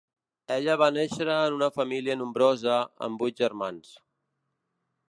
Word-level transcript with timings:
Ella 0.53 0.77
va 0.81 0.87
néixer 0.95 1.27
en 1.33 1.57
una 1.59 1.69
família 1.75 2.17
nombrosa, 2.23 2.81
amb 3.11 3.23
vuit 3.27 3.45
germans. 3.45 3.95